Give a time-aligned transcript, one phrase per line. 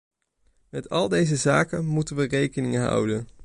[0.69, 3.27] Met al deze zaken moeten we rekening houden.